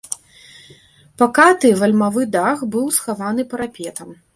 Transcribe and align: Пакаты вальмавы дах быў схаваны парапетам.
Пакаты 1.23 1.69
вальмавы 1.85 2.27
дах 2.39 2.67
быў 2.73 2.93
схаваны 3.01 3.51
парапетам. 3.55 4.09